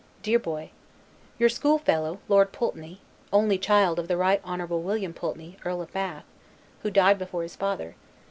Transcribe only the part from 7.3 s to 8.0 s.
his father.